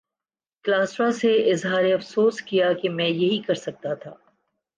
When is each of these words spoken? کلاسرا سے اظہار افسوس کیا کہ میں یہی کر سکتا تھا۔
کلاسرا 0.63 1.11
سے 1.11 1.51
اظہار 1.51 1.83
افسوس 1.83 2.41
کیا 2.41 2.73
کہ 2.73 2.89
میں 2.89 3.09
یہی 3.09 3.41
کر 3.41 3.53
سکتا 3.53 3.93
تھا۔ 3.93 4.13